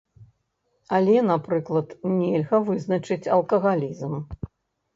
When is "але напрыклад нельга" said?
0.99-2.63